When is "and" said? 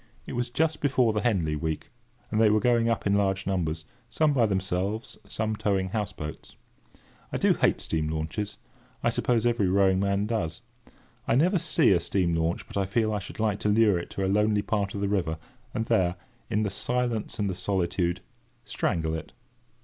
2.31-2.41, 15.71-15.85, 17.37-17.47